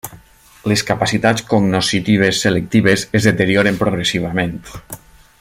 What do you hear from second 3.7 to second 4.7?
progressivament.